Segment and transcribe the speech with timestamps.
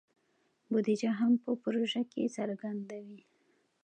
[0.71, 3.21] بودیجه هم په پروژه کې څرګنده وي.